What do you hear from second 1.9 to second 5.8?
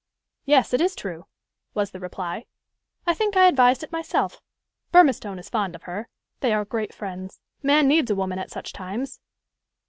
the reply: "I think I advised it myself. Burmistone is fond